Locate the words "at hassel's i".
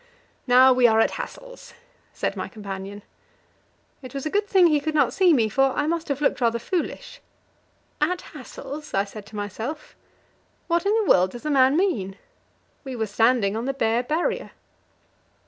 8.01-9.03